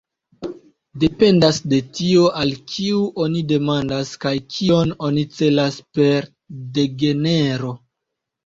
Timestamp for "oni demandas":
3.25-4.15